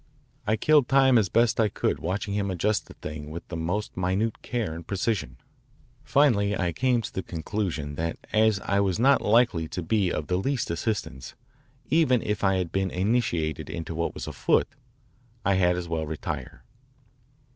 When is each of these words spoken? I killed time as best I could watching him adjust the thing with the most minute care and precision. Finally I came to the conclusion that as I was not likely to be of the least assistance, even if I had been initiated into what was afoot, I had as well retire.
I 0.47 0.55
killed 0.55 0.87
time 0.87 1.19
as 1.19 1.29
best 1.29 1.59
I 1.59 1.69
could 1.69 1.99
watching 1.99 2.33
him 2.33 2.49
adjust 2.49 2.87
the 2.87 2.95
thing 2.95 3.29
with 3.29 3.47
the 3.49 3.55
most 3.55 3.95
minute 3.95 4.41
care 4.41 4.73
and 4.73 4.87
precision. 4.87 5.37
Finally 6.03 6.57
I 6.57 6.71
came 6.71 7.03
to 7.03 7.13
the 7.13 7.21
conclusion 7.21 7.93
that 7.97 8.17
as 8.33 8.59
I 8.61 8.79
was 8.79 8.97
not 8.97 9.21
likely 9.21 9.67
to 9.67 9.83
be 9.83 10.11
of 10.11 10.25
the 10.25 10.37
least 10.37 10.71
assistance, 10.71 11.35
even 11.91 12.23
if 12.23 12.43
I 12.43 12.55
had 12.55 12.71
been 12.71 12.89
initiated 12.89 13.69
into 13.69 13.93
what 13.93 14.15
was 14.15 14.25
afoot, 14.25 14.67
I 15.45 15.53
had 15.53 15.75
as 15.77 15.87
well 15.87 16.07
retire. 16.07 16.63